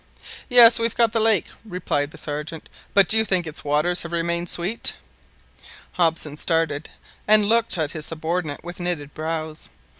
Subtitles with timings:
[0.49, 4.11] "Yes, we've got the lake," replied the Sergeant; "but do you think its waters have
[4.11, 4.95] remained sweet?"
[5.91, 6.89] Hobson started
[7.27, 9.69] and looked at his subordinate with knitted brows.